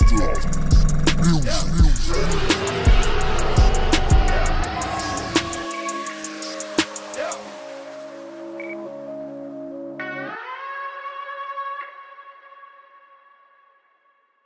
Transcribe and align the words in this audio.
Master. 0.00 0.81